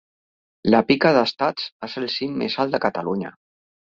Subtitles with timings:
[0.69, 3.31] La Pica d'estats es el cim mes alt de Catalunya.